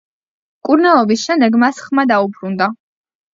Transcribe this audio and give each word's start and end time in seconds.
მკურნალობის 0.61 1.25
შემდეგ 1.27 1.59
მას 1.65 1.83
ხმა 1.89 2.07
დაუბრუნდა. 2.13 2.71